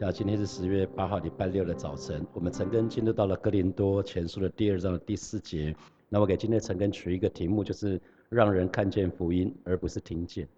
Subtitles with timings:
[0.00, 5.76] 讲今天是十月八号礼拜六的早晨，我们陈根进入到了哥林多前书的第二章的第四节。
[6.08, 8.00] 那我给今天陈根取一个题目，就是
[8.30, 10.48] 让人看见福音，而不是听见。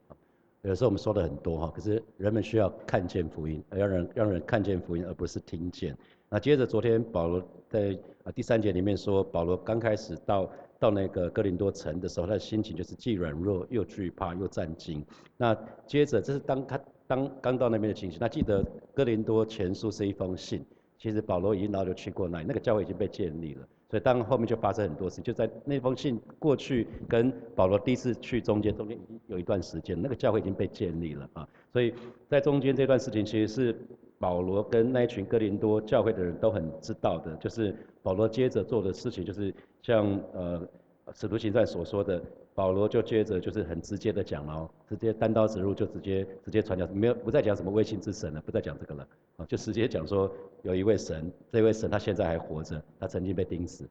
[0.62, 5.98] 有时候我们说的很多哈，可是人们需要看见福音，而让人让人看见福音，而不是听见。
[6.28, 10.48] 那接着昨天保罗在啊第三节里面说，保罗刚开始到
[10.78, 15.04] 到那个哥林多城的时候，他的心情就是既软弱又惧怕又战惊。
[15.36, 15.52] 那
[15.84, 16.80] 接着这是当他。
[17.12, 20.64] 刚刚到那边的情形，那记得哥林多前书是一封信，
[20.96, 31.28] 其实保罗已经老久去过那里，那个教会已经被建立了，所以当后面就发生很多事，就在那封信过去跟保罗第一次去中间，中间有一段时间，那个教会已经被建立了。
[31.34, 31.92] 啊，所以
[32.30, 33.76] 在中间这段事情，其实是
[34.18, 40.66] 保罗跟那一群哥林多教会的人都很知道的，就是保罗接着做的事情，就是像呃
[41.12, 42.22] 使徒行传所说的。
[42.54, 50.30] 保罗就接着就是很直接的讲了，直接单刀直入就直接直接传讲，没有不再讲什么微信之神了，不再讲这个了，啊，就直接讲说
[50.62, 53.88] 有一位神，这位神他现在还活着，他曾经被钉死，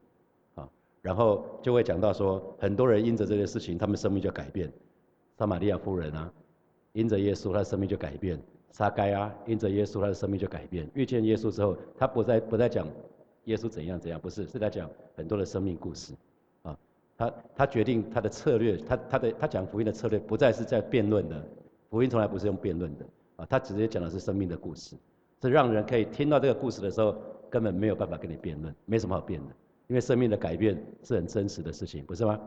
[0.53, 0.69] 啊，
[1.01, 4.71] 然后就会讲到说很多人因着这些事情，他们生命就改变，
[5.37, 6.31] 撒玛利亚夫人啊，
[6.93, 8.39] 因着耶稣他的生命就改变，
[8.71, 12.87] 撒该啊，因着耶稣他的生命就改变，遇见耶稣之后，他不再不再讲
[13.45, 16.13] 耶稣怎样怎样，不是是在讲很多的生命故事。
[17.21, 21.43] 他他决定他的策略，他他的他讲福音的策略不再是在辩论的，
[21.89, 23.05] 福音从来不是用辩论的
[23.35, 24.95] 啊，他直接讲的是生命的故事，
[25.39, 27.15] 是让人可以听到这个故事的时候，
[27.47, 29.53] 根本没有办法跟你辩论，没什么好辩的，
[29.87, 32.39] 因为生命的改变是很真实的事情，不是吗？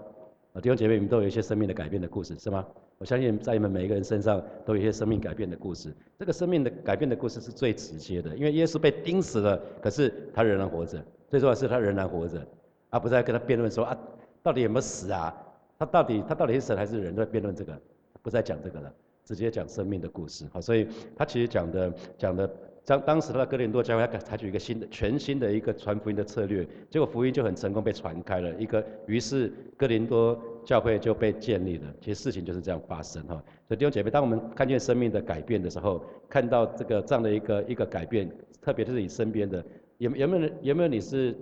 [0.55, 2.67] 啊，弟兄姐妹，你们都有一些生命的改变的故事，是吗？
[2.99, 12.45] 我相信在你们每一个人身上都有一些生命改变的故事，这个生命的改变的故事是最直接的，因为耶稣被钉死了，可是他仍然活着，最重要的是他仍然活着，
[12.91, 13.97] 而不是在跟他辩论说啊。
[14.45, 15.35] 到底有没有死啊？
[15.79, 17.17] 他到底他到底是神还是人？
[17.17, 17.81] 在辩论这个，
[18.23, 18.93] 不再讲这个了，
[19.25, 20.45] 直接讲生命的故事。
[20.53, 22.49] 好，所以他其实讲的讲的，
[22.85, 28.55] 当当时他的哥林多教会他采取一个新的全新的一个传福音的策略，结果福音就很成功被传开了。
[28.57, 31.95] 一个于是哥林多教会就被建立了。
[32.03, 33.43] 其实事情就是这样发生哈。
[33.67, 39.65] 所以弟兄姐妹，当我们看见生命的改变的时候，看到这个这样的一个一个改变，特别是你身边的，
[39.97, 41.35] 有有没有人有没有你是？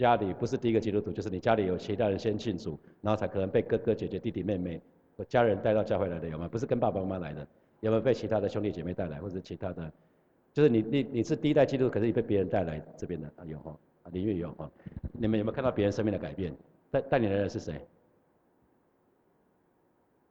[0.00, 4.80] 家里不是第一个基督徒，就是你家里有其他人先信主，然后才可能被哥哥姐姐、弟弟妹妹
[5.14, 6.48] 和家人带到教会来的，有吗？
[6.48, 7.46] 不是跟爸爸妈妈来的，
[7.80, 9.92] 有没有被其他的兄弟姐妹带来，或者其他的？
[10.54, 14.70] 就是你你你是第一代基督徒，可是你被别人带来这边的啊有哈啊李月有哈，
[15.12, 16.56] 你们有没有看到别人生命的改变？
[16.90, 17.86] 带带你来的是谁？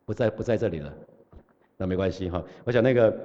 [0.03, 0.91] 不在不在这里了，
[1.78, 2.44] 那没关系哈。
[2.63, 3.16] 我想那个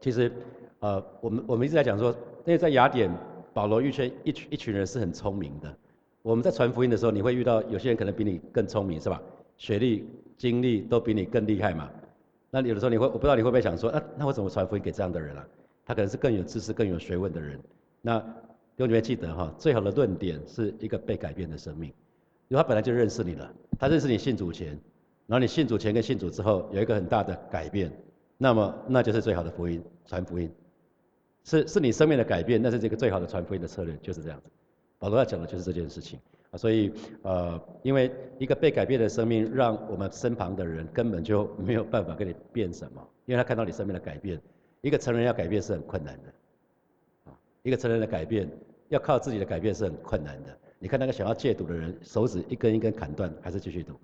[0.00, 0.32] 其实
[0.80, 2.10] 呃我们我们一直在讲说，
[2.46, 3.10] 因为在雅典。
[3.54, 5.76] 保罗遇见一群一群人是很聪明的。
[6.22, 9.20] 我们在传福音的时候，你会遇到有些人可能比你更聪明，是吧？
[9.56, 11.90] 学历、经历都比你更厉害嘛。
[12.50, 15.46] 那有的时候你会，我不知道你会不会想说，啊，那我怎么传福音给这样的人啊？
[15.84, 17.58] 他可能是更有知识、更有学问的人。
[18.00, 21.92] 那弟兄姐妹记得哈，最好的论点是一个被改变的生命。
[22.48, 24.68] 因为他本来就认识你了，他认识你信主前，
[25.26, 27.90] 然后你信主前跟信主之后有一个很大的改变，
[28.38, 30.48] 那么那就是最好的福音，传福音。
[31.44, 34.50] 是是你生命的改变，那是这个最好的传福音的策略，就是这样子。
[35.02, 36.16] 保罗要讲的就是这件事情
[36.52, 36.92] 啊，所以
[37.22, 38.08] 呃，因为
[38.38, 44.40] 一个被改变的生命，让我们身旁的人根本就没有办法跟你变什么，因为他看到你生命的改变。
[44.80, 48.48] 一个成人要改变是很困难的，啊，一个成人的改变
[48.90, 50.56] 要靠自己的改变是很困难的。
[50.78, 53.94] 你看那个想要戒赌的人，手指一根一根砍断，还是继续赌。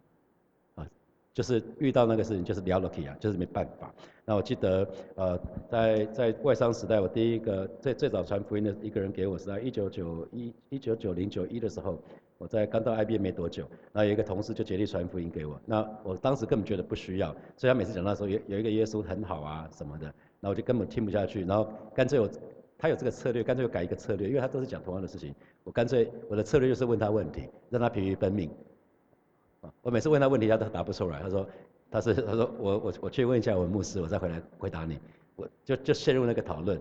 [1.34, 3.94] 就是遇到那个事情，就是聊 lucky 啊，就是没办法。
[4.24, 5.38] 那我记得，呃，
[5.70, 11.98] 在在外商时代，我第一个最最早传福音的一个人给我是在一九九一一九九零九一的时候，
[12.36, 13.62] 我在刚到 IBM 没多久，
[13.92, 15.58] 然后有一个同事就竭力传福音给我。
[15.64, 21.44] 那我当时根本觉得不需要，所以他每次讲到说有有一个耶稣很好啊什么的，那我就根本听不下去。
[21.44, 22.28] 然后干脆我
[22.76, 25.34] 他有这个策略，干脆我改一个策略，因为他都是讲同样的事情，
[25.64, 28.50] 我干脆我的策略就是问他问题，让他疲于奔命。
[29.82, 31.20] 我每次问他问题，他都答不出来。
[31.20, 31.48] 他说，
[31.90, 34.98] 他是他说我我我去问一下我牧师，我再回来回答你。
[35.36, 36.80] 我就就陷入那个讨论。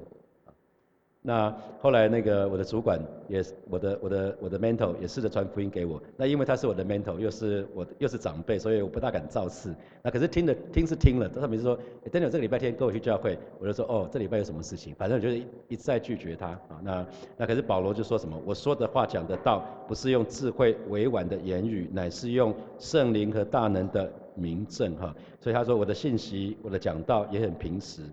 [1.27, 2.97] 那后来那个我的主管
[3.27, 6.01] 也我的我的我的 mentor 也试着传福音给我。
[6.15, 9.75] 那因为他是我的 mentor，又是我又是长辈，所以我不大敢造次。
[10.01, 11.77] 那可是听的听是听了，他每次说，
[12.09, 14.95] 等等这个礼拜天跟我去教会，我就说哦，这礼拜有什么事情？
[14.95, 16.79] 反正我就一一再拒绝他啊。
[16.81, 18.41] 那那可是保罗就说什么？
[18.45, 25.13] 我说的话讲的道，不是用智慧委婉的言语，乃是用圣灵和大能的明证哈。
[25.41, 28.03] 所以他说我的信息，我的讲道也很平实。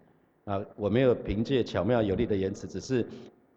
[0.45, 3.07] 啊，我没有凭借巧妙有力的言辞，只是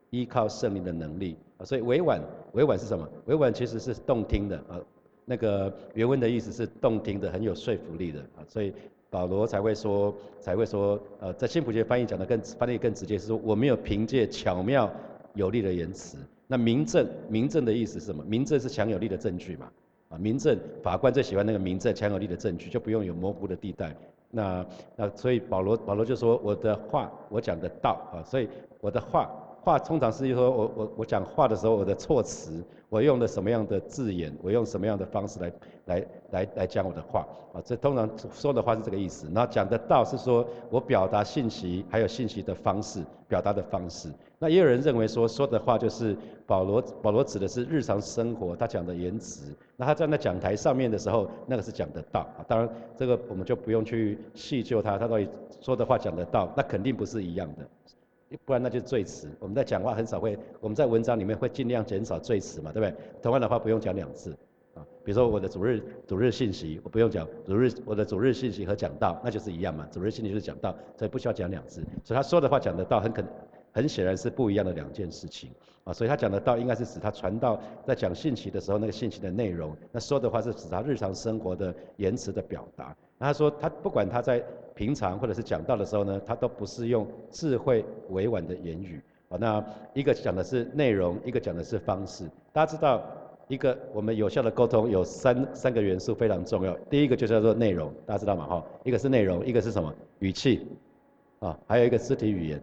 [0.10, 1.66] 依靠圣灵的能力啊。
[1.66, 2.22] 所以委婉，
[2.54, 3.08] 委婉是什么？
[3.26, 4.80] 委婉其实是动听的啊。
[5.26, 8.40] 那个原文的意思是动听的，很有说服力的啊。
[8.48, 8.74] 所以
[9.10, 14.90] 保罗才会说，才会说，呃，在新普学翻译讲的更翻译更直接，是说我没有凭借巧妙
[15.34, 16.18] 有力的言辞。
[16.48, 18.24] 那明证，明证的意思是什么？
[18.24, 19.70] 明证是强有力的证据嘛？
[20.10, 23.96] 啊，民证法官最喜欢那个民证强有力的证据，就不用有模糊的地带。
[24.30, 24.66] 那
[24.96, 28.50] 那所以保罗保罗就说我的话我讲的道啊，所以
[28.82, 29.30] 我的话
[29.62, 32.64] 话通常是说我我我讲话的时候我的措辞。
[32.90, 34.34] 我用的什么样的字眼？
[34.42, 35.52] 我用什么样的方式来
[35.88, 37.28] 来来来讲我的话？
[37.52, 39.28] 啊，这通常说的话是这个意思。
[39.30, 44.10] 那讲的道是说我表达信息，还有信息的方式，表达的方式。
[44.40, 49.56] 那也有人认为说说的话就是保罗保罗指的是日常生活他讲的言辞。
[49.76, 52.28] 那他站在讲台上面的时候，那个是讲的道。
[52.48, 55.28] 当然这个我们就不用去细究他，他到底
[55.60, 57.68] 说的话讲的道，那肯定不是一样的。
[58.46, 59.30] 不然那就是赘词。
[59.40, 62.96] 我们在讲话很少会，我们在文章里面会尽量减少赘词嘛，对不对？
[63.22, 64.32] 同样的话不用讲两次
[64.74, 64.86] 啊。
[65.04, 69.88] 比如说我的主日主日信息，我不用讲主日我的主日信息和讲道，那就是一样嘛。
[69.92, 71.82] 主日信息就是讲道，所以不需要讲两次。
[72.04, 73.24] 所以他说的话讲的道很可
[73.78, 75.52] 很显然是不一样的两件事情
[75.84, 75.94] 啊。
[75.94, 82.96] 所以他讲的道应该是指他传道在讲信息的时候那个信息的内容，那说的话是指他日常生活的言辞的表达。
[83.20, 84.44] 那他说他不管他在
[84.74, 89.38] 平常或者是讲道的时候呢，他都不是用智慧委婉的言语啊。
[89.40, 89.64] 那
[89.94, 92.26] 一个讲的是内容，一个讲的是方式。
[92.52, 93.04] 大家知道，
[93.48, 96.76] 一个我们有效的沟通有三三个元素非常重要。
[96.90, 98.46] 第一个就叫做内容，大家知道吗？
[98.46, 99.94] 哈，一个是内容，一个是什么？
[100.20, 100.68] 语气
[101.40, 102.62] 啊，还有一个肢体语言。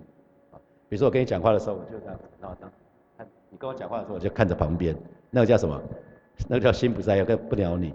[0.95, 2.71] 比如说我跟你讲话的时候，我就这样，然当
[3.19, 4.97] 看你跟我讲话的时候，我就看着旁边，
[5.29, 5.83] 那个叫什么？
[6.49, 7.93] 那个叫心不在焉，不鸟你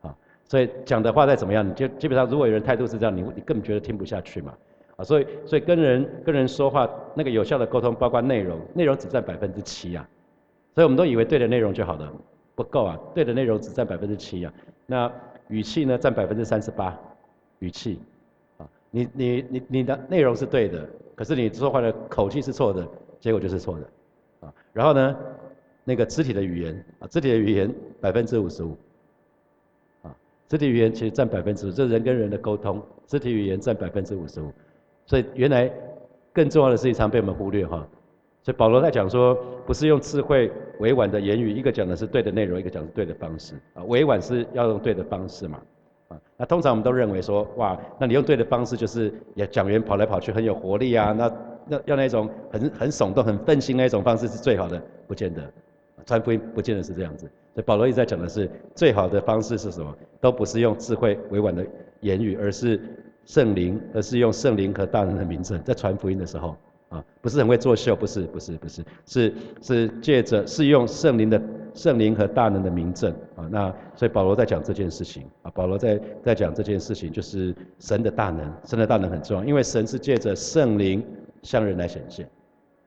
[0.00, 0.16] 啊。
[0.46, 4.54] 所以讲的话再怎么样，你就基本上如果有人态度是这样，你你根本觉得听不下去嘛，
[4.96, 10.08] 啊，所以所以跟人跟人说话那个有效的沟通，包括内容，内容只占百分之七啊，
[10.74, 12.10] 所以我们都以为对的内容就好了，
[12.54, 14.50] 不够啊，对的内容只占百分之七啊，
[14.86, 15.12] 那
[15.48, 16.98] 语气呢占百分之三十八，
[17.58, 18.00] 语气，
[18.56, 22.86] 啊，你你你你的内容是对的，可是你说话的口气是错的，
[23.18, 25.16] 结果就是错的，啊，然后呢，
[25.82, 28.76] 那个肢体的语言啊，肢体的语言百分之五十五。
[30.02, 30.14] 啊
[30.46, 32.80] 肢体语言其实占百分之五，这人跟人的沟通。
[33.08, 34.52] 肢体语言占百分之五十五，
[35.06, 35.68] 所以原来
[36.32, 37.84] 更重要的事情常被我们忽略哈。
[38.44, 39.34] 所以保罗在讲说，
[39.66, 43.82] 不是用智慧委婉的言语，一个讲的是对的内容，一个讲是对的方式啊。
[43.86, 45.60] 委婉是要用对的方式嘛
[46.08, 46.20] 啊。
[46.36, 51.32] 那通常我们都认为说，哇，那你用对的方式就是也讲员跑来跑去很有活力啊，那
[51.66, 55.42] 那要那种很很耸动、很愤心那一种方式是最好的，不见得。
[56.06, 59.94] 传福音不见得是这样子，所以保罗一直在讲的是最好的方式是什么？
[60.22, 61.66] 都不是用智慧委婉的
[62.00, 62.80] 言语，而是
[63.26, 66.56] 圣灵，而是用圣灵和大人的名证，在传福音的时候
[66.88, 71.38] 啊，不是很会作秀，不是，不是，不是，是是借着是用圣灵的
[71.78, 73.46] 圣灵和大能的名证啊。
[73.50, 81.04] 那所以保罗在讲这件事情啊，保罗在在讲这件事情，就是神的大能，神的大能很重要，因为神是借着圣灵
[81.42, 82.28] 向人来显现。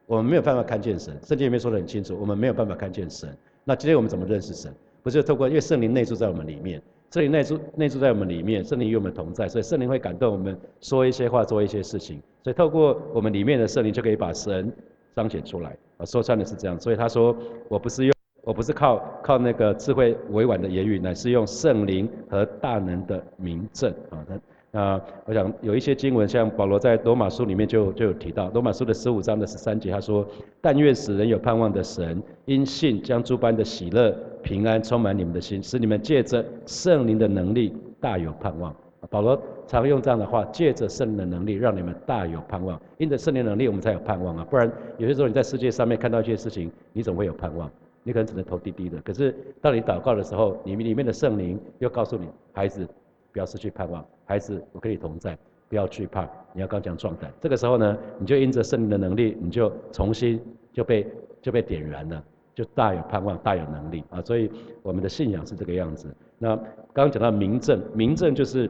[0.07, 3.29] 我们没有办法看见神，圣经里面说的很清楚，我们没有办法看见神。
[3.63, 4.73] 那今天我们怎么认识神？
[5.01, 12.21] 不是透过，因为圣灵内住在我们里面，圣灵内住内住在我们里面，圣灵与我们同在，所以圣灵会感动我们说一些话，做一些事情。
[12.43, 14.71] 所以透过我们里面的圣灵，就可以把神
[15.15, 15.77] 彰显出来。
[15.97, 16.79] 啊，说穿的是这样。
[16.79, 17.35] 所以他说，
[17.69, 24.25] 我不是用，我不是靠靠那个智慧委婉的言语，乃是用圣灵和大能的名证啊。
[24.73, 30.25] 那我想有一些经文，像保罗在罗马书里面就就有提到，罗马书的十五章的十三节，他说
[30.61, 38.73] ：“但愿使人有盼望的神，因信将诸般的喜乐、平安充满你们的心，使你们借着圣灵的能力大有盼望。”
[39.09, 42.79] 保罗常用这样的话，借着圣灵的能力，让你们大有盼望。
[42.97, 44.47] 因着圣灵能力，我们才有盼望啊！
[44.49, 47.69] 不然有些时候你在世界上面看到一些事情，你怎么会有盼望？
[48.03, 48.99] 你可能只能投滴滴的。
[49.01, 52.87] 可是当你祷告的时候，你里面的圣灵又告诉你，孩子。
[53.33, 55.37] 不要失去盼望，孩子，我跟你同在，
[55.69, 57.31] 不要惧怕，你要刚强壮胆。
[57.39, 60.37] 这个时候呢，你就因着圣灵的能力，你就重新
[60.73, 61.07] 就被
[61.41, 62.21] 就被点燃了，
[62.53, 64.21] 就大有盼望，大有能力啊！
[64.21, 64.51] 所以
[64.83, 66.13] 我们的信仰是这个样子。
[66.37, 68.69] 那刚刚讲到明证，明证就是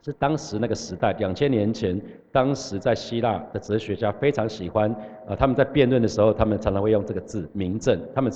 [0.00, 2.00] 是当时那个时代，两千年前，
[2.32, 4.90] 当时在希腊的哲学家非常喜欢
[5.28, 8.32] 啊，他们在辩论的时候，他们常常会用这个字明证，他们。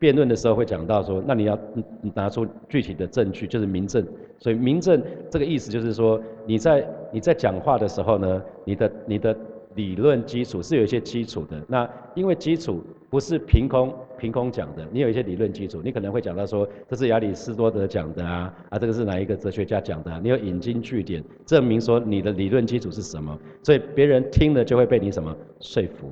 [0.00, 1.56] 辩论的时候会讲到说，那你要
[2.14, 4.04] 拿出具体的证据，就是明证。
[4.38, 9.36] 所以明证这个意思就是说，你在你在讲话的时候呢，你的你的
[9.74, 11.62] 理论基础是有一些基础的。
[11.68, 20.18] 那因为基础不是凭空凭空讲的，你有一些理论基础，你可能会讲到说，这是亚里士多德讲的啊，啊这个是哪一个哲学家讲的？
[20.22, 26.10] 你有引经据典证明说你的理论基础是什么，所以别人听了就会被你什么说服。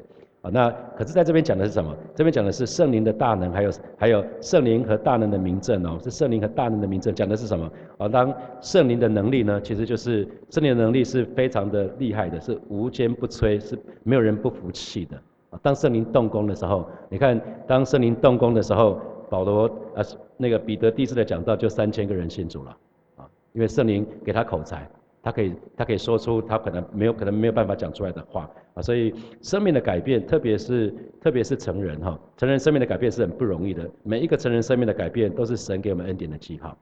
[0.52, 1.94] 那可是在这边讲的是什么？
[2.14, 7.70] 这边讲的是圣灵的大能，还有还有圣灵和大能的名证哦，是圣灵和大能的名证，讲的是什么？
[7.98, 15.16] 啊，当圣灵的能力呢，其实就是圣灵的能力是非常的厉害的，是无坚不摧，是没有人不服气的。
[15.50, 19.00] 啊，当圣灵动工的时候，你看，当圣灵动工的时候，
[19.30, 20.02] 保罗啊，
[20.36, 22.76] 那个彼得第一次的讲道就三千个人信主了，
[23.16, 24.88] 啊，因为圣灵给他口才。
[25.20, 28.48] 他可以，他可以说出他可能没有可能没有办法讲出来的话
[28.82, 33.88] 所以生命的改变，特别是特别是成人哈，成人生命的改变是很不容易的。
[34.02, 36.76] 每一个成人生命的改变，都是神给我们恩典的记号，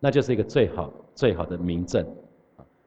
[0.00, 2.06] 那就是一个最好最好的明证。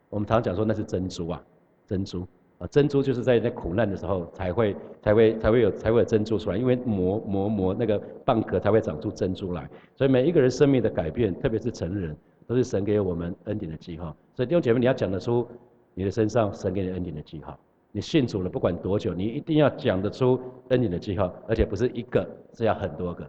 [0.10, 1.44] 我们常常讲说那是珍珠啊，
[1.86, 2.28] 珍珠
[2.58, 9.70] 啊，珍珠就是在那苦难的时候才会才会才会有才会有珍珠出来，因为磨磨磨那个蚌壳才会长出珍珠来。
[9.96, 12.16] 所以每一个人生命的改变，特别是成人。
[12.48, 15.46] 都是神给我们恩典的记号，所以弟兄姐妹，你要讲得出
[15.94, 17.60] 你的身上神给你恩典的记号。
[17.98, 23.28] 你信主了，不管多久，你一定要讲得出恩典的记号，而且不是一个，是要很多个。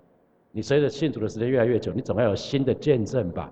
[0.53, 3.51] 你随着信主的时间越来越久，你总要有新的见证吧？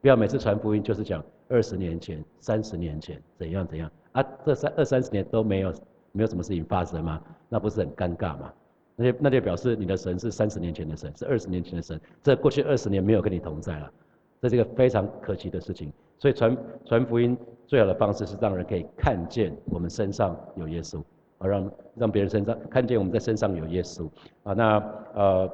[0.00, 4.24] 不要每次传福音就是讲二十年前、三十年前怎样怎样啊？
[4.42, 5.74] 这三二三十年都没有
[6.12, 7.20] 没有什么事情发生吗？
[7.50, 8.50] 那不是很尴尬吗？
[8.96, 13.92] 那就那就表示你的神是三十年前的神，是二十年前的神，这过去二十年没有跟你同在了。
[14.40, 16.56] 这是一个非常可惜的事情，所以传
[16.86, 21.02] 传福音最好的方式是让人可以看见我们身上有耶稣，
[21.38, 24.08] 而让让别人身上看见我们在身上有耶稣
[24.42, 24.52] 啊。
[24.52, 24.82] 那
[25.14, 25.50] 呃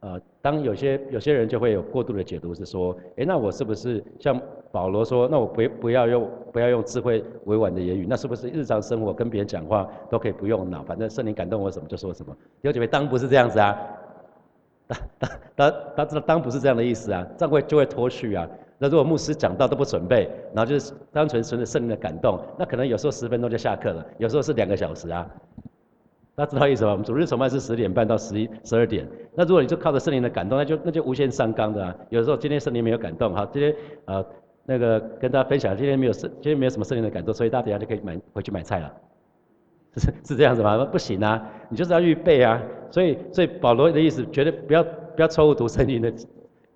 [0.00, 12.32] 呃，当有些有些人就会有过度的解读，是说，哎，那我是不是像保罗说，那我不不要用不要用智慧委婉的言语，那是不是日常生活跟别人讲话都可以不用脑，反正圣灵感动我什么就说什么？
[12.60, 13.76] 弟兄姐妹，当不是这样子啊。
[14.86, 18.46] 当当当当知道当不是这样的意思啊，这样会就会脱序啊。
[18.78, 25.26] 那如果牧师讲到都不准备，然后就是单纯纯的圣灵的感动，那可能有时候十分钟就下课了，有时候是两个小时啊。
[26.34, 26.90] 大家知道意思吗？
[26.90, 29.08] 我们主日崇拜是十点半到十一十二点。
[29.34, 31.96] 那如果你就靠着圣灵的感动，那就那就无限上纲的啊。
[32.10, 34.22] 有时候今天圣灵没有感动，好，今天呃
[34.66, 38.92] 那个跟大家分享，今天没有圣，今天没有什么圣灵的感动，所以大家等下就可以买回去买菜了。
[39.96, 40.84] 是是这样子吗？
[40.84, 42.62] 不行啊，你就是要预备啊。
[42.90, 46.12] 所以，所以保罗的意思，绝对不要不要错误读圣经的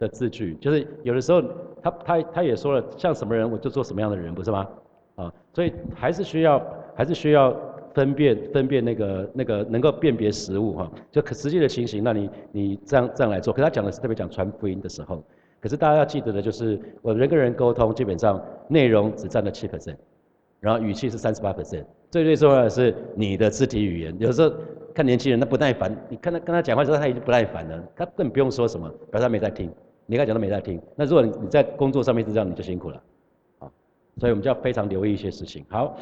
[0.00, 0.56] 的字句。
[0.60, 1.40] 就是有的时候，
[1.80, 4.68] 他他他也说了，像什么人我就做什么样的人，不是吗？
[5.14, 6.60] 啊，所以还是需要
[6.96, 7.56] 还是需要
[7.94, 10.90] 分辨分辨那个那个能够辨别实物哈。
[11.12, 13.52] 就可实际的情形，那你你这样这样来做。
[13.52, 15.22] 可他讲的是特别讲传福音的时候。
[15.60, 19.96] 可是大家要记得的就是，我人跟人沟通，基本上内容只占了七 percent，
[20.58, 21.84] 然后语气是三十八 percent。
[22.10, 24.16] 最最重要的是你的肢体语言。
[24.18, 24.50] 有时候
[24.94, 29.70] 看年轻人，他不耐烦，你看他跟他讲话的时候，他已经不耐烦了，他根本不用说什么，表示他没在听。
[30.10, 30.80] 你该讲都没在听。
[30.96, 33.00] 那如果你你在工作上面是这样，你就辛苦了，
[33.60, 33.70] 啊，
[34.18, 35.64] 所以我们就要非常留意一些事情。
[35.68, 35.96] 好，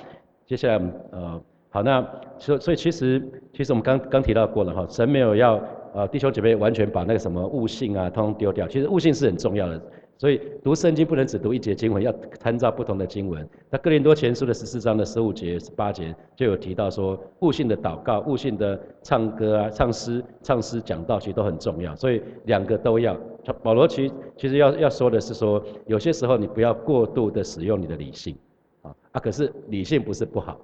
[0.47, 2.03] 接下来我们呃，好，那
[2.39, 3.23] 所所以其实
[3.53, 5.63] 其实我们刚刚提到过了哈，神没有要
[5.93, 9.83] 呃弟兄姐妹完全把那个什么悟性啊通通丢掉，其实悟性是很重要的。
[10.19, 13.49] 所以读圣经不能只读一节经文，要参照不同的经文。
[13.71, 21.95] 那哥林多前书的十四章的十五节、十八节就有提到说，悟性的祷告、悟性的唱歌啊、唱诗、唱诗讲道，其实都很重要。
[21.95, 23.17] 所以两个都要。
[23.63, 28.37] 保罗其其实要要说的是说，有些时候你不要过度的使用你的理性，
[28.83, 30.61] 啊啊，可是理性不是不好，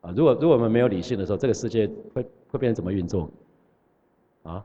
[0.00, 3.28] 啊，如果如果我们没有理性的时候，这个世界会会变成怎么运作？
[4.44, 4.64] 啊，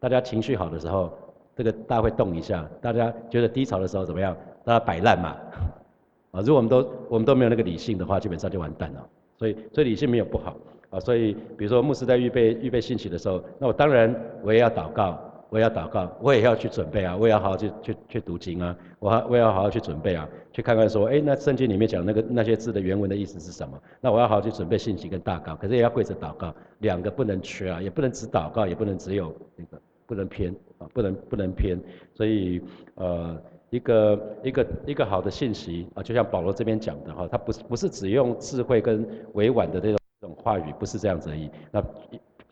[0.00, 1.16] 大家情绪好的时候。
[1.56, 4.36] 这个大家会动一下，大家觉得低潮的时候怎么样？
[4.64, 5.36] 大家摆烂嘛，
[6.32, 9.06] 啊，如果我们都我们都没有那个理性的话，基本上就完蛋了。
[9.38, 10.56] 所以，所以理性没有不好
[10.90, 11.00] 啊。
[11.00, 23.78] 所以，比如说牧师在预备预备信息的时候，那我当然我也要祷告，我也要祷告，我也要去准备啊，我也要好好去去去读经啊，我还我也要好好去准备啊，去看看说，哎，那圣经里面讲那个那些字的原文的意思是什么？
[24.00, 29.80] 那我要好好去准备信息跟大纲，可是也要跪着祷告，两个不能缺啊，也不能只祷告，也不能只有那个。
[30.06, 31.78] 不能偏啊，不能不能偏，
[32.14, 32.60] 所以
[32.94, 41.50] 呃，一个一个一个好的信息啊，就像保罗这边讲的哈，他不是不是只用智慧跟委婉的这种种话语，不是这样子而已。
[41.70, 41.84] 那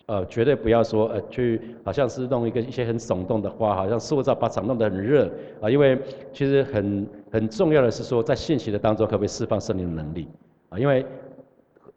[0.06, 5.30] 呃，绝对不要说呃，去好像是弄一个一些很耸动的话，好像塑造把场弄得很热
[5.62, 5.98] 啊，因为
[6.30, 10.28] 其实很很重要的是说，在信息的当中可不可以释放圣灵的能力
[10.68, 10.78] 啊？
[10.78, 11.04] 因为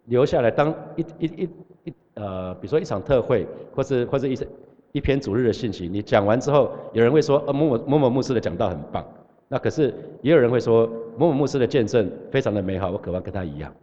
[0.05, 1.49] 留下来当一一一
[1.83, 3.45] 一呃，比如说一场特会，
[3.75, 4.47] 或是或是一些。
[4.91, 9.05] 一篇主日的信息，你讲完之后，有人会说，呃，某某某某牧师的讲道很棒。
[9.47, 13.73] 那可是也有人会说，某某牧师的见证非常的美好，我渴望跟他一样。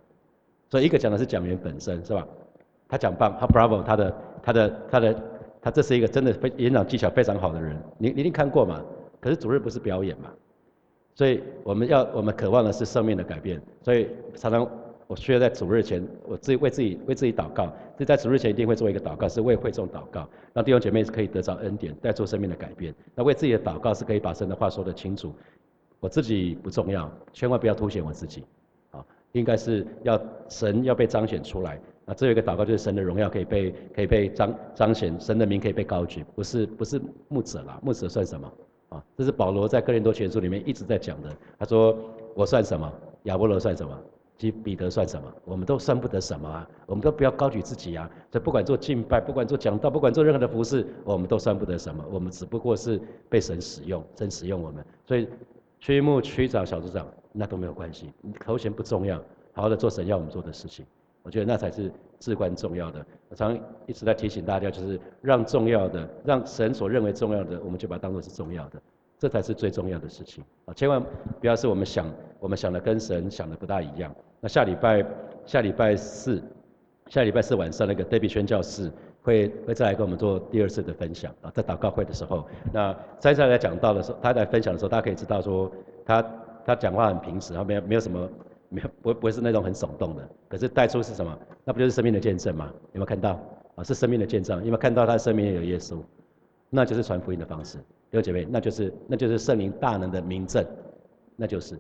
[0.71, 2.27] 所以一个讲的是讲员本身，是吧？
[2.89, 5.23] 他讲棒，他 bravo，他的他的他的
[5.61, 8.83] 他这是一个真的非演讲技巧非常好的人，你你一定看过嘛？
[9.21, 10.31] 可是主日不是表演嘛？
[11.15, 13.61] 所以我们要我们渴望的是生命的改变。
[13.83, 14.67] 所以常常
[15.09, 22.95] 我需要在主日前，我自己为自己为自己祷告，就在主日前一定会做一个祷告，是为会众祷告，让弟兄姐妹是可以得着恩典，带做生命的改变。
[23.15, 25.35] 那为自己的祷告是可以把神的话说得清楚，
[25.99, 28.45] 我自己不重要，千万不要凸显我自己，
[28.91, 31.81] 啊，应该是要神要被彰显出来。
[32.05, 38.53] 那这有一个祷告，就是神的荣耀可以被可以被彰彰显，神的名可以被高举，不是不是牧者啦，牧者算什么？
[38.91, 41.35] 啊，这是保罗在哥林多前书里面一直在讲的。
[41.59, 41.97] 他说
[42.35, 42.93] 我算什么？
[43.23, 43.99] 亚波罗算什么？
[44.39, 45.31] 及彼得算什么？
[45.45, 46.71] 我们都算不得什么啊！
[46.87, 48.09] 我们都不要高举自己啊！
[48.31, 52.05] 所以不管做敬拜，不管做讲道，不管做任何的服饰，我们都算不得什么。
[52.09, 54.85] 我们只不过是被神使用，神使用我们。
[55.05, 55.29] 所以
[55.81, 59.19] 区牧、区长、小组长那都没有关系，头衔不重要，
[59.53, 60.87] 好好的做神要我们做的事情。
[61.25, 63.05] 我觉得那才是至关重要的。
[63.29, 68.81] 我常一直在提醒大家，就是让重要的，让神所认为重要的，我们就把它当做是重要的。
[69.19, 70.73] 这才是最重要的事情啊！
[70.75, 71.03] 千万
[71.41, 72.07] 不要是我们想，
[72.39, 74.15] 我们想的跟神想的不大一样。
[74.41, 75.05] 那下礼拜，
[75.45, 76.41] 下礼拜四，
[77.09, 78.91] 下礼拜四晚上那个 David 宣教士
[79.23, 85.71] 会会再来跟我们做第二次的分享啊，在祷告会的时候，那再再来讲到的时候，他在分享的时候，大家可以知道说，
[86.05, 86.25] 他
[86.65, 88.29] 他讲话很平实，他没有没有什么，
[88.69, 91.37] 没有不不是那种很耸动的，可是带出是什么？
[91.65, 92.73] 那不就是生命的见证吗？
[92.93, 93.41] 有没有看到
[93.75, 93.83] 啊？
[93.83, 95.97] 是生命的见证，有没有看到他生命有耶稣？
[96.71, 97.79] 那就是传福音的方式。
[98.11, 100.65] 六姐妹，那就是那就是圣灵大能的明证，
[101.37, 101.75] 那就是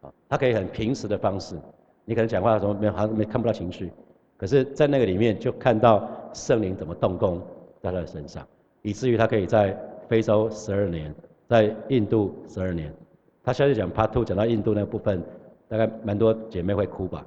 [0.00, 1.56] 啊，他可以很平时的方式，
[2.04, 3.90] 你可能讲话什么没好像没看不到情绪，
[4.36, 7.40] 可是，在那个里面就看到圣灵怎么动工
[7.80, 8.46] 在他的身上，
[8.82, 9.76] 以至于他可以在
[10.08, 11.12] 非洲十二年，
[11.48, 12.94] 在印度十二年。
[13.42, 15.20] 他下次讲 Part Two 讲到印度那部分，
[15.68, 17.26] 大概蛮多姐妹会哭吧，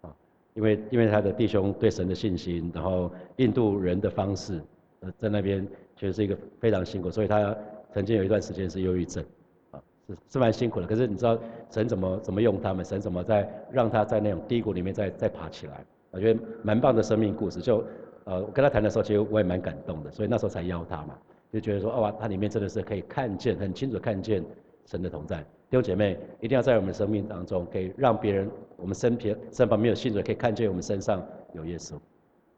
[0.00, 0.12] 啊，
[0.54, 4.60] 因为因为他的弟兄对神的信心，然后印度人的方式，
[5.00, 5.64] 呃，在那边
[5.96, 7.56] 其实是一个非常辛苦，所以他。
[7.94, 9.24] 曾经有一段时间是忧郁症，
[9.70, 10.86] 啊，是是蛮辛苦的。
[10.86, 11.38] 可是你知道
[11.70, 12.84] 神怎么怎么用他们？
[12.84, 15.84] 神怎么在让他在那种低谷里面再再爬起来？
[16.10, 17.60] 我觉得蛮棒的生命故事。
[17.60, 17.84] 就
[18.24, 20.10] 呃，我跟他谈的时候，其实我也蛮感动的。
[20.10, 21.16] 所以那时候才邀他嘛，
[21.52, 24.44] 就觉得说，哇，他里面真的是可以看见很清楚看见
[24.86, 25.38] 神的同在。
[25.70, 31.94] 弟兄姐妹，一定要在我们的生命当中，可以让别人我们身边身旁没有信主，可以看见我们身上有耶稣。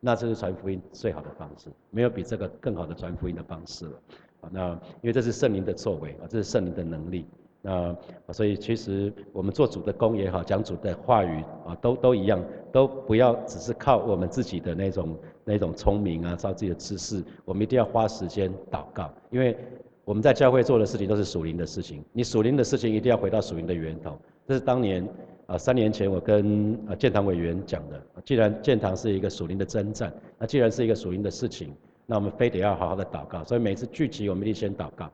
[0.00, 3.92] 那这是传福音最好的方式，没有比这个更好的传福音的方式了。
[4.50, 4.70] 那
[5.02, 7.26] 因为这是圣灵的作为啊，这是圣灵的能力。
[7.62, 7.96] 那
[8.32, 17.24] 所以其实我们做主的功也好，讲主的话语啊，都都一样，都不要只是靠我们自己的那种那种聪明啊，靠自己的知识。
[17.44, 19.56] 我们一定要花时间祷告，因为
[20.04, 22.04] 我们在教会做的事情都是属灵的事情。
[22.12, 24.16] 你属灵的事情一定要回到属灵的源头。
[24.46, 25.04] 这是当年
[25.46, 28.00] 啊三年前我跟啊建堂委员讲的。
[28.24, 31.74] 既然建堂是一个属灵的征战，那既然是一个属灵的事情。
[32.06, 35.10] 那我们非得要好好的祷告，所以每次聚集我们一定先祷告。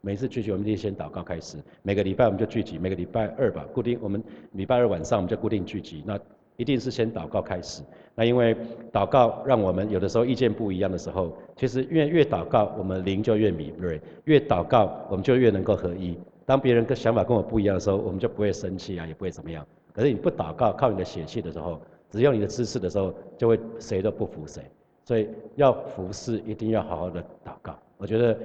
[0.00, 1.58] 每次聚集我们一定先祷告开始。
[1.82, 6.04] 每个礼拜我们就聚集，每个礼拜二吧，固定我们礼拜二晚上我们就固定聚集。
[6.06, 6.16] 那
[6.56, 7.82] 一定是先祷告开始。
[8.14, 8.56] 那因为
[8.92, 16.16] 祷告让我们有的时候意见不一样的时候，其实越越祷告，我们灵就越敏锐；越祷告，我们就越能够合一。
[16.44, 19.66] 当别人跟想法跟我不一样的时候，我们就不会生气啊，也不会怎么样。
[19.92, 24.62] 可是你不祷告，靠你的血气的时候，只用你的知识的时候，就会谁都不服谁。
[25.06, 27.78] 所以要服侍，一定要好好的祷告。
[27.96, 28.36] 我觉得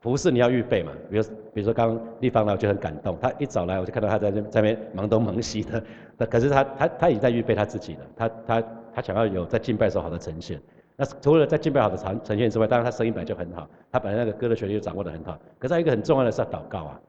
[0.00, 3.18] 服侍你要预备嘛，比如比如说刚刚立方呢，我就很感动。
[3.20, 5.82] 他一早来，我就看到他在那在那边忙东忙西的。
[6.16, 8.62] 那可是他他他已经在预备他自己了，他他
[8.94, 10.58] 他想要有在敬拜时候好的呈现。
[10.96, 15.38] 那除了在敬拜好的呈呈现之外，当然他声音本来就很好，他本来那个歌的旋律就掌握的很好。
[15.58, 17.00] 可是他一个很重要的是要祷告啊，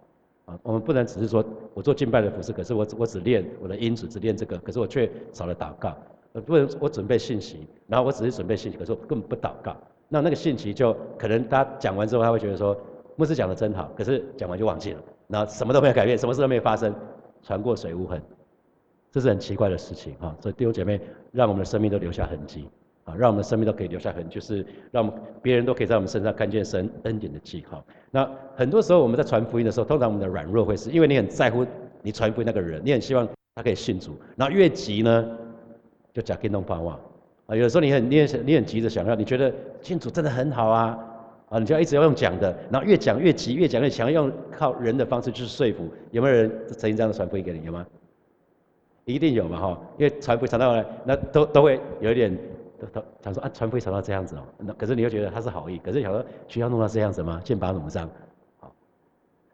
[0.47, 1.41] 啊，我们不能只是说
[1.73, 5.95] 我做敬拜的服饰，可是我我只练我的音质，只练这个，可是我却少了祷告。
[6.41, 9.75] 不能，我准备信息，然后我只是准备信息，可是我根本不祷告。
[10.09, 12.77] 那那个信息就可能他讲完之后，他会觉得说
[13.15, 16.93] 牧师讲的真好，可是讲完就忘记了，然后什么都没有改变，什么事都没有发生，
[17.43, 18.21] 船过水无痕，
[19.11, 20.35] 这是很奇怪的事情啊！
[20.39, 22.69] 所以弟兄姐妹，让我们的生命都留下痕迹
[23.03, 27.83] 啊，让我们的生命都可以留下痕，就是让别人都可以在我们身上看见神恩典的记号。
[28.11, 31.65] 那很多时候我们在传福音的时候，通常我们的软弱会是因为你很在乎
[32.01, 35.25] 你传福音那个人，你很希望他可以信主，然后越急呢？
[36.17, 36.99] 就假跟动盼望
[37.45, 39.53] 啊，有的时候你很你很你很急着想要，你觉得
[39.83, 40.97] 信主真的很好啊
[41.49, 45.87] 啊，你就要一直要用讲的，然后越讲越急，越讲越强，用靠人的方式去说服。
[46.09, 47.63] 有没有人曾经这样的传福音给你？
[47.63, 47.85] 有吗？
[49.05, 52.35] 一定有嘛哈，因为传福音传到来，那都都会有一点
[52.79, 57.39] 都都想说啊，传福音传到这样子哦，那可是你又觉得他是好意，可是想说需要弄到这样子吗？
[57.43, 58.09] 剑拔弩张，
[58.59, 58.73] 好，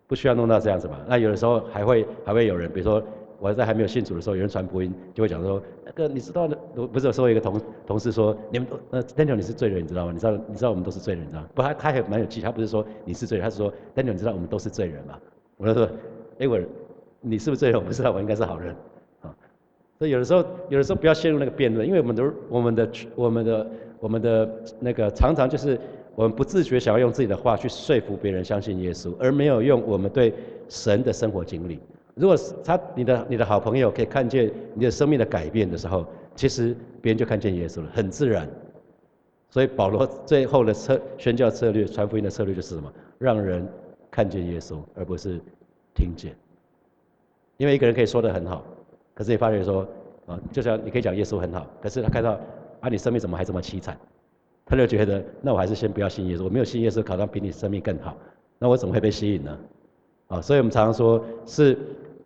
[0.08, 0.98] 不需要弄到这样子嘛。
[1.06, 3.04] 那有的时候还会还会有人，比如说。
[3.44, 10.14] 我在还没有信主的时候，有人传福音，就会讲说，那个你知道的，不是有说一个同同事说，你们都呃，Daniel 你是罪人，你知道吗？
[10.14, 11.62] 你知道你知道我们都是罪人，你知道吗不？
[11.62, 15.20] 他他还蛮有气，他不是说你是罪人，他是说 Daniel 你知道我们都是罪人嘛？
[15.58, 15.90] 我就说，
[16.40, 16.58] 哎我，
[17.20, 17.78] 你是不是罪人？
[17.78, 18.74] 我不知道，我应该是好人，
[19.24, 19.36] 啊，
[20.00, 25.78] 所以有的时候，有的时候不要陷入那个辩论，因为我们的、我们的、我们的、我们的那个常常就是
[26.16, 30.34] 我们不自觉想要用自己的话去说服别人相信耶稣，而没有用我们对
[30.70, 31.78] 神的生活经历。
[32.16, 38.48] 如果是他、你的、你的好朋友可以看见你的生命的改变的时候，其实别人就看见耶稣了，很自然。
[39.50, 42.92] 所以保罗最后的策宣教策略、传福音的策略就是什么？
[43.20, 43.68] 让人
[44.10, 45.40] 看见耶稣，而不是
[45.94, 46.36] 听见。
[47.58, 48.66] 因为一个人可以说的很好，
[49.14, 49.88] 可是你发觉说，
[50.26, 52.40] 啊，就像你可以讲耶稣很好，可是他看到
[52.80, 53.98] 啊，你生命怎么还这么凄惨？
[54.66, 56.46] 他就觉得，那我还是先不要信耶稣。
[56.46, 58.18] 我没有信耶稣，考上比你生命更好，
[58.58, 59.58] 那我怎么会被吸引呢？
[60.30, 61.78] 啊，所以我们常常说是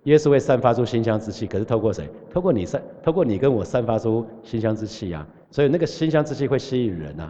[0.07, 2.09] 耶稣会散发出馨香之气，可是透过谁？
[2.31, 5.27] 透过你散，透过你跟我散发出馨香之气啊。
[5.51, 7.29] 所以那个馨香之气会吸引人呐。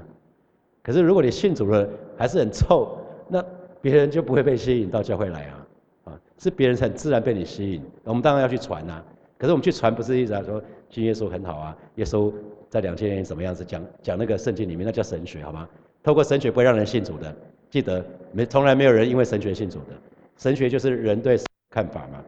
[0.83, 2.95] 可是如果你信主了还是很臭，
[3.27, 3.43] 那
[3.81, 5.67] 别人就不会被吸引到教会来啊。
[6.03, 7.81] 啊，是别人很自然被你吸引。
[8.03, 9.03] 我们当然要去传呐。
[9.39, 10.61] 可是我们去传不是一直在说
[10.91, 12.31] 信耶稣很好啊，耶稣
[12.69, 15.67] 在两千年怎么样子讲讲那个圣经里面那叫神学好吗？
[16.03, 17.35] 透过神学不会让人信主的，
[17.71, 19.95] 记得没从来没有人因为神学信主的。
[20.37, 21.39] 神学就是人对
[21.71, 22.23] 看法嘛。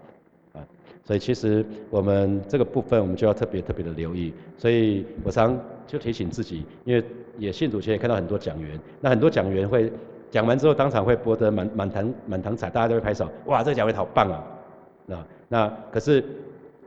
[1.09, 4.31] 所以其实我们这个部分，我们就要特别特别的留意。
[4.59, 7.03] 所以我常就提醒自己，因为
[7.35, 9.91] 也信主前也看到很多讲员，那很多讲员会
[10.29, 14.43] 讲完之后当场会播得满满堂满堂彩，大家都会拍手，哇，这个讲员好棒啊！
[15.07, 16.23] 那那可是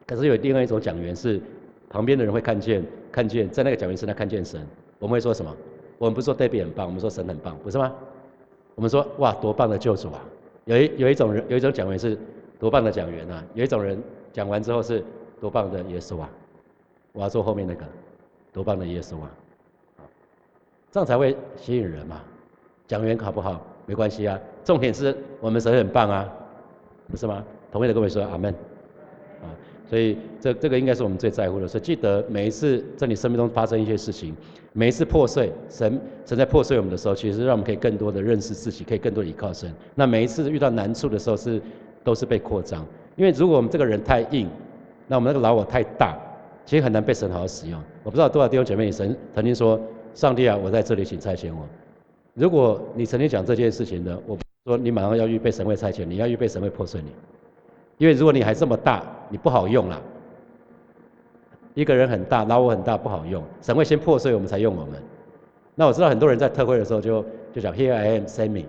[0.06, 1.40] 可是有另外一种讲员是
[1.90, 2.80] 旁边的人会看见
[3.10, 4.64] 看见在那个讲员身上看见神，
[5.00, 5.52] 我们会说什么？
[5.98, 7.92] 我们不是说 David 很棒，我们说神很棒，不是吗？
[8.76, 10.22] 我们说哇，多棒的救主啊！
[10.66, 12.16] 有一有一种人有一种讲员是。
[12.62, 13.44] 多棒的讲员啊！
[13.54, 14.00] 有一种人
[14.32, 15.04] 讲完之后是
[15.40, 16.30] 多棒的耶稣啊！
[17.10, 17.84] 我要做后面那个
[18.52, 19.28] 多棒的耶稣啊！
[20.92, 22.20] 这样才会吸引人嘛。
[22.86, 26.32] 讲员好不好没关系啊，重点是我们神很棒啊，
[27.10, 27.44] 不是吗？
[27.72, 28.54] 同意的各位说阿门
[29.42, 29.50] 啊！
[29.90, 31.66] 所以这这个应该是我们最在乎的。
[31.66, 34.36] 所以记得每一次在你生命中发生一些事情，
[34.72, 39.74] 每一次破碎，神神在破碎我们的时候，其实让我们可以更多的认识自己，可以更多依靠神。
[39.96, 41.60] 那每一次遇到难处的时候是。
[42.04, 42.84] 都是被扩张，
[43.16, 44.48] 因为如果我们这个人太硬，
[45.06, 46.16] 那我们那个老我太大，
[46.64, 47.80] 其实很难被神好好使用。
[48.02, 49.80] 我不知道多少弟兄姐妹，神曾曾经说
[50.14, 51.66] ：“上帝啊，我在这里，请差遣我。”
[52.34, 57.12] 如果你曾经讲这件事情的，我说你马上要预备神会差遣，你要预备神会破碎你，
[57.98, 60.00] 因为如果你还这么大，你不好用啦。
[61.74, 65.02] 一个人很大，老我很大，不好用，神会先破碎我们才用我们。
[65.74, 68.66] 那我知道很多人在特会的时候就就讲：“Here I am, send me。”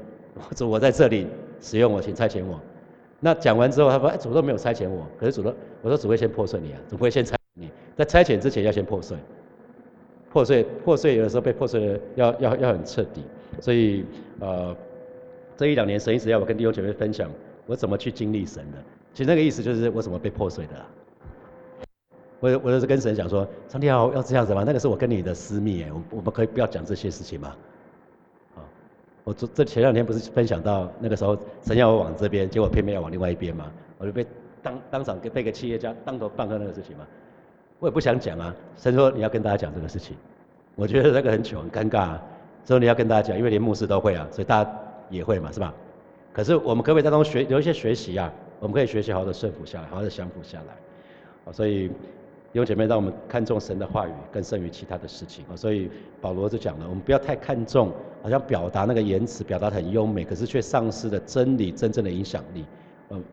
[0.56, 1.28] 主我在这里，
[1.62, 2.60] 使用我，请差遣我。
[3.24, 9.18] 那讲完之后，他说：“哎，主都没有差遣我，可是主都我说主会先破碎你啊，主会先差你，在差遣之前要先破碎，
[10.30, 13.24] 破碎破碎有的时候被破碎的要要要很彻底，
[13.62, 14.06] 所以
[14.42, 14.76] 呃
[15.56, 17.32] 这一两年神一直要我跟弟兄姐妹分享
[17.66, 18.78] 我怎么去经历神的，
[19.14, 20.74] 其实那个意思就是我怎么被破碎的，
[22.42, 24.66] 我我就是跟神讲说，上帝要要这样子吗？
[24.68, 27.56] 那个是我跟你的私密哎，我我们可以不要讲这些事情吗？
[29.24, 34.26] 我这这前两天不是分享到那个时候神要我往这边，结果偏偏要往另外一边嘛，我就被
[34.62, 37.08] 当当场给被个企业家当头棒喝那个事情嘛，
[37.80, 38.54] 我也不想讲啊。
[38.76, 40.18] 神说你要跟大家讲这个事情，
[40.76, 42.22] 我觉得那个很糗很尴尬啊。
[42.66, 45.74] 所以你要跟大家讲，因为连牧师都会啊，所以大家也会嘛，是吧？
[46.34, 48.32] 可是我们可不可以在当中学有一些学习啊？
[48.60, 51.54] 我们可以学习好好的顺服下来，好好的降服下来。
[51.54, 51.90] 所以。
[52.54, 55.56] 弟兄姐妹，让我们看重神的话语更胜于其他的事情啊！
[55.56, 55.89] 所以
[56.22, 62.63] 保罗就讲了，我们不要太看重，好像表达那个言辞表达很优美，可是却丧失了真理真正的影响力。
[63.10, 63.24] 嗯，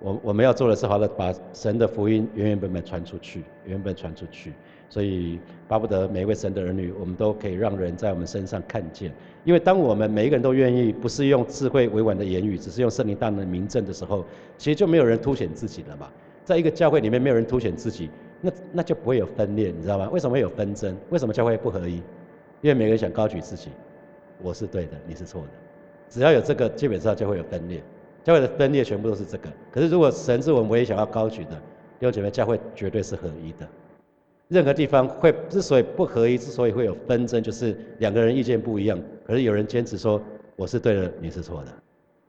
[0.00, 4.52] 我我们要做的是，好的把神的福音原原本本传出去，原本传出去。
[4.88, 9.12] 所以巴不得每一位神的儿女，我们都可以让人在我们身上看见。
[9.44, 14.24] 因为当我们每一个人都愿意，不是用智慧委婉的言语，只是用圣灵大能的明证的时候，
[14.58, 16.08] 其实就没有人凸显自己了嘛。
[16.44, 18.10] 在一个教会里面，没有人凸显自己。
[18.40, 20.08] 那那就不会有分裂，你知道吗？
[20.10, 20.96] 为什么会有纷争？
[21.10, 21.96] 为什么教会不合一？
[22.62, 23.70] 因为每个人想高举自己，
[24.42, 25.48] 我是对的，你是错的。
[26.08, 27.82] 只要有这个，基本上就会有分裂。
[28.24, 29.48] 教会的分裂全部都是这个。
[29.70, 31.52] 可是如果神是我们唯一想要高举的，
[31.98, 33.66] 弟兄姐妹，教会绝对是合一的。
[34.48, 38.98] 任何地方会之所以不合一，之所以会有纷争，就是两个人意见不一样。
[39.24, 40.20] 可是有人坚持说
[40.56, 41.70] 我是对的，你是错的，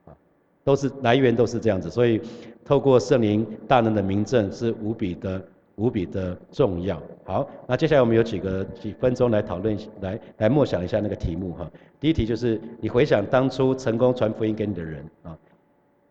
[0.06, 0.16] 啊，
[0.64, 1.90] 都是来源都是这样子。
[1.90, 2.22] 所以
[2.64, 5.42] 透过圣灵大能的明证是无比的。
[5.76, 7.02] 无比的重要。
[7.24, 11.70] 好，那接下来我们有几个几分钟来讨论，来来默想一下那个题目哈。
[12.00, 15.38] 第一题就是你回想当初成功传福音给你的人啊，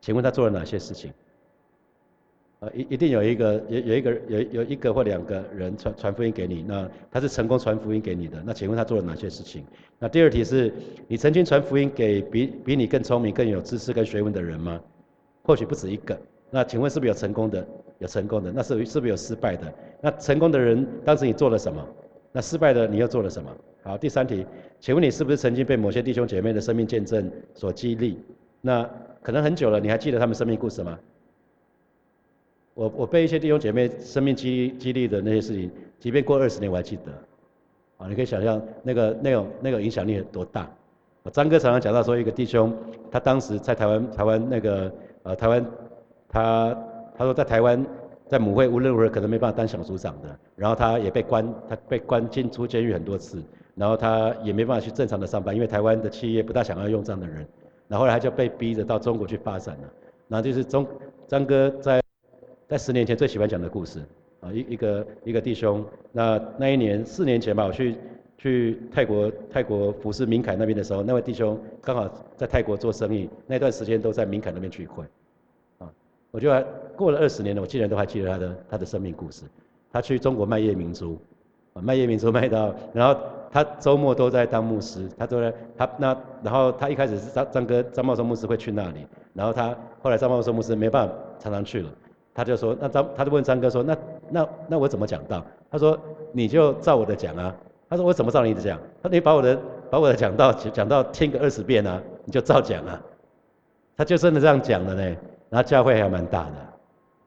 [0.00, 1.12] 请问他做了哪些事情？
[2.60, 9.64] 呃，一一定有一个有有一个有有一个或两个人传传福音给你，那他是成功传福音给你的，那请问他做了哪些事情？
[9.98, 10.70] 那第二题是
[11.08, 14.78] 你曾经传福音给比比你更聪明、更有知识、跟学问的人吗？
[15.42, 16.20] 或许不止一个。
[16.50, 17.66] 那请问是不是有成功的？
[18.00, 19.72] 有成功的，那是是不是有失败的？
[20.00, 21.86] 那成功的人当时你做了什么？
[22.32, 23.50] 那失败的你又做了什么？
[23.82, 24.44] 好，第三题，
[24.80, 28.18] 请问你是不是曾经被某些弟兄姐妹的生命见证所激励？
[28.60, 28.88] 那
[29.22, 30.98] 可能很久了，你还记得他们生命故事吗？
[32.74, 37.12] 我我被一些弟兄姐妹生命激激励的那些事情，即便过二十年我还记得。
[37.98, 40.70] 啊，你可以想象那个那种那个影响力有多大。
[41.32, 42.74] 张哥常常讲到说，一个弟兄，
[43.10, 44.90] 他当时在台湾台湾那个
[45.22, 45.66] 呃台湾，
[46.26, 46.74] 他
[47.20, 47.84] 他说在台湾
[48.26, 53.42] 在母会无论如何可能没办法当小组长的，然后他也被关，他被关进出监狱很多次，
[53.74, 57.46] 然后他也没办法去正常的上班，因为台湾的企业不大想要用这样的人，
[57.88, 59.92] 然后来他就被逼着到中国去发展了。
[60.28, 60.86] 然后就是中
[61.28, 62.00] 张哥在
[62.66, 64.00] 在十年前最喜欢讲的故事。
[64.40, 67.96] 啊，一一个一个弟兄，那那一年四年前吧，我去
[68.38, 75.04] 去泰国泰国服侍明凯那边的时候，那位弟兄刚好在泰国做生意，那段时间都在明凯那边聚会，
[75.76, 75.92] 啊，
[76.30, 76.48] 我就
[77.00, 79.44] 过了二十年了，我竟然都还记得他的他的生命故事。
[79.90, 81.18] 他去中国卖夜明珠，
[81.72, 83.18] 啊，卖夜明珠卖到，然后
[83.50, 91.90] 他周末都在当牧师，他都在他那，然后他一开始是张张哥张茂松牧师会去那里，然后他后来张茂松牧师没办法常常去了。
[92.34, 93.96] 他就说，那张他就问张哥说，那
[94.28, 95.42] 那那我怎么讲道？
[95.70, 95.98] 他说
[96.32, 97.56] 你就照我的讲啊。
[97.88, 98.78] 他说我怎么照你的讲？
[99.02, 99.58] 他说你把我的
[99.90, 103.02] 把我的讲道讲到听个二十遍啊，你就照讲啊。
[103.96, 105.16] 他就真的这样讲了呢。
[105.48, 106.52] 然后教会还蛮大的，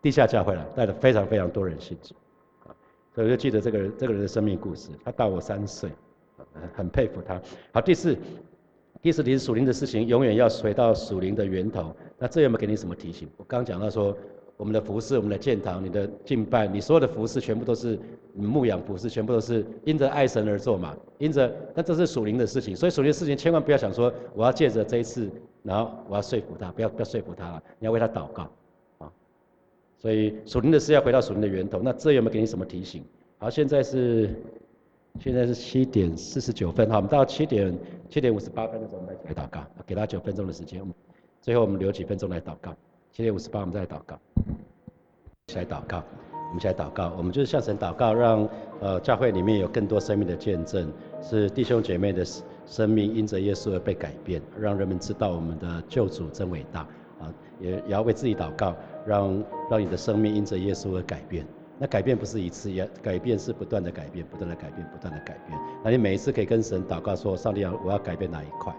[0.04, 2.14] 地下教会了，带了非常非常多人信主。
[3.16, 4.90] 所以我就记得这个人这个人的生命故事。
[5.04, 5.90] 他大我三岁，
[6.76, 7.42] 很佩服他。
[7.72, 8.16] 好，第四
[9.02, 11.96] 第四题是属灵的事情，永远要回到属灵的源头。
[12.20, 13.28] 那这有没有给你什么提醒？
[13.38, 14.16] 我刚讲到说。
[14.56, 18.00] 我们的服饰，我们的建堂，你的敬拜，你所有的服饰全部都是
[18.34, 25.28] 你牧养服饰，全部都是因着爱神而做嘛，因着，那这是属灵的事情，所以属灵的事情千万不要想说我要借着这一次，
[25.64, 28.48] 然后我要说服他，不要不要说服他，你要为他祷告，
[30.04, 31.80] 所以属灵的事要回到属灵的源头。
[31.82, 33.02] 那这有没有给你什么提醒？
[33.38, 34.36] 好，现在是
[35.22, 37.74] 现在是七点四十九分，好，我们到七点
[38.10, 40.86] 七点五十八分的时候我们来祷告，给他九分钟的时间，
[41.42, 42.76] 最后我们留几分钟来祷告。
[43.14, 44.20] 七点五十八，我们再来祷告。
[45.48, 46.04] 起来祷告，
[46.50, 47.14] 我们起来祷告。
[47.18, 48.50] 我们就是向神祷告，让
[48.82, 52.26] 呃教会里面有更多生命的见证，是弟兄姐妹的
[52.66, 56.82] 生命因着耶稣而被改变，让人们知道我们的救主真伟大
[57.20, 57.34] 啊！
[57.60, 61.46] 也也要为自己祷告，让让你的生命因着耶稣而改变。
[61.80, 65.60] 那改变不是一次，也改变是不断的改变，不断的改变，不断的改变。
[65.84, 68.74] 那你每一次可以跟神祷告说：上帝啊，我要改变哪一块？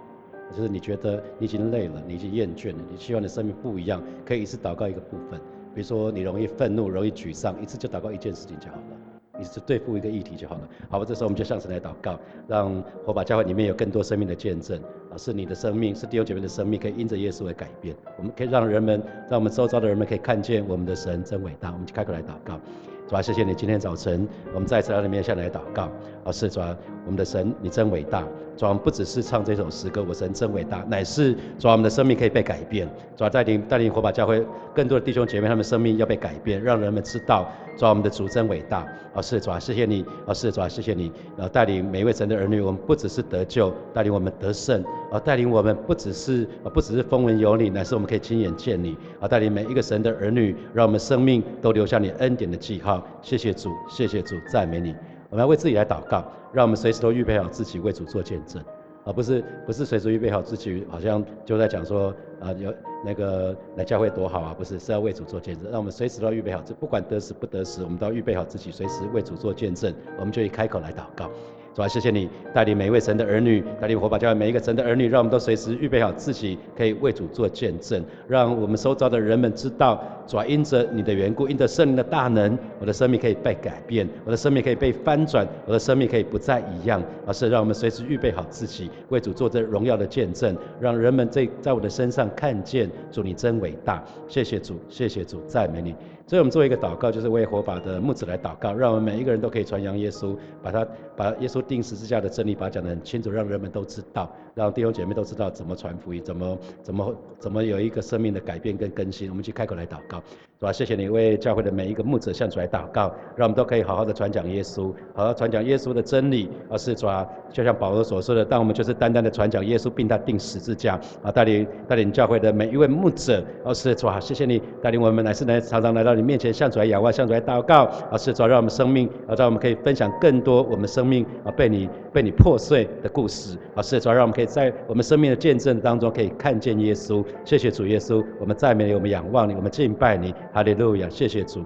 [0.55, 5.41] 就是你觉得你已经累了，你已经厌倦了，你希望你的生命不一样，可以一次祷告一个部分。
[5.75, 10.69] 比如说你容易愤怒、容易沮丧，一次就祷告一件事情就好了，一次对付一个议题就好了。
[10.89, 14.81] 好吧，这时候我们就向神来祷告，让火把教会里面有更多生命的见证
[15.17, 17.95] 是你的生命，是弟兄姐妹的生命，可以因着耶稣而改变。
[18.17, 21.71] 我们可以让人们，让我们周遭的人们可以看见我们的神真伟大。
[21.73, 22.59] 我们就开口来祷告。
[23.07, 25.91] 主啊，谢谢你今天早晨，我们再次来里面向来祷告。
[26.25, 26.75] 啊，是主啊，
[27.05, 28.27] 我们的神，你真伟大。
[28.57, 32.89] 主啊，不只是唱这首诗歌，我神真伟大，乃是主啊，我们的生命可以被改变。
[33.15, 34.43] 主啊，带领带领火把教会
[34.75, 37.47] 更多的弟兄姐妹，他们生命要被改变，让人们知道
[37.77, 38.87] 主啊，我们的主真伟大。
[39.13, 40.03] 啊，是主啊，谢谢你。
[40.27, 41.13] 啊，是主啊，谢谢你。
[41.37, 44.83] 然后带领每一位神的儿女，我们不只是得救，带领我们得胜。
[45.15, 48.97] 啊，带领我们不只是，不只是风闻有你，乃是我们可以亲眼见你。
[49.21, 53.07] 啊，带领每一个神的儿女，让我们生命都留下你恩典的记号。
[53.23, 54.93] 谢谢主，谢谢主，赞美你。
[55.31, 58.61] 我们要为自己来祷告，让我们随时都预备好自己为主做见证，
[59.05, 62.75] 而不是不是随时预备好自己，好像就在讲说啊有
[63.05, 71.31] 那个来教会多好啊，不是是要为主做见证，让我们随时都要预备好，这不管得时不得时，我们都要预备好自己，随时为主做见证，我们就以开口来祷告。
[71.75, 94.01] 主啊，谢谢你带领每一位神的儿女，带领火把教会每一个神的儿女，让我们都随时预备好自己，可以为主做见证，让我们收遭的人们知道，主啊，因着你的缘故，因着圣灵的大能，我的生命可以被改变，我的生命可以被翻转，我的生命可以不再一样，而是让我们随时预备好自己，为主做这荣耀的见证，让人们在在我的身上看见主你真伟大。
[94.29, 95.93] 谢谢主，谢谢主，赞美你。
[96.27, 109.29] 所以我们做一个祷告，就是为火把的木子来祷告，让我们每一个人都可以传扬耶稣，把他把耶稣定十字架的真理，把它讲得很清楚，让人们都知道，让弟兄姐妹都知道怎么传福音，怎么怎么怎么有一个生命的改变跟更新。
[109.29, 110.23] 我们去开口来祷告。
[110.65, 110.73] 是吧？
[110.73, 116.49] 谢谢你为教会的每一个牧者向主来祷告，让我们都可以好好的传讲耶稣，好好传讲耶稣的真理。
[116.71, 123.45] 而是主啊，就像保罗所说的，但我们就是单单的传讲耶稣，并他定十字架啊，带领带领教会的每一位牧者。
[123.65, 127.91] 而是主啊，谢谢你带领我们来是来常常来到你面前，向主来仰望，向主来祷告。
[128.11, 133.59] 而是主啊，让我们生命啊，让我们可以分享更多我们生命啊被你被你破碎的故事。
[133.75, 137.25] 而是主啊，让我们可以在我们生命的见证当中可以看见耶稣。
[137.45, 139.95] 谢谢主耶稣，我们赞美你，我们仰望你，我们敬。
[139.95, 141.65] 拜你，哈利路亚，谢谢主。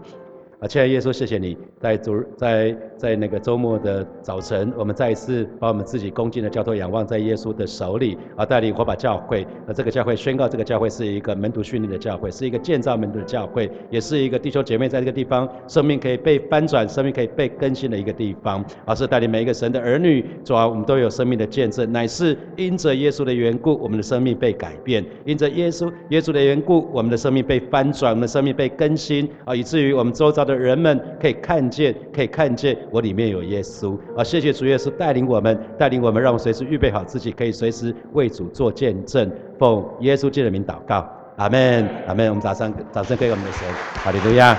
[0.60, 18.64] 啊，亲爱的耶稣，谢谢你在周在在那个周末的早晨，我们再一次把我们自己恭敬的交托仰望在耶稣的手里，啊，带领火把教会，那这个教会宣告这个教会是一个门徒训练的教会，是一个建造门徒的教会，也是一个弟兄姐妹在这个地方生命可以被翻转，生命可以被更新的一个地方。
[18.84, 30.47] 而是带领每一个神的儿女，主啊，我们都有生命的见证，乃是因着耶稣的缘故，我们的生命被改变；因着耶稣耶稣的缘故，我们的生命被翻转，我们的生命被更新，啊，以至于我们周遭。
[30.48, 34.24] 的人们可以看见，可以看见我里面有耶稣啊！
[34.24, 39.30] 谢谢主耶稣带领我们，带领我们，让我们随时预备好自己，可以随时为主做见证。
[39.58, 41.06] 奉耶稣基督的名祷告，
[41.36, 42.28] 阿门，阿门。
[42.28, 43.68] 我们掌声，掌声给我们的神，
[44.02, 44.56] 哈利路亚。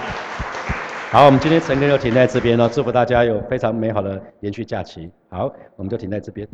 [1.12, 5.10] 好，我们今天晨更就停在这边了，祝福大家有非常美好的连续假期。
[5.30, 6.48] 好，我们就停在这边。